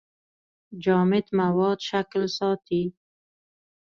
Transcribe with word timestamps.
جامد 0.83 1.25
مواد 1.39 1.79
شکل 1.89 2.21
ساتي. 2.37 2.83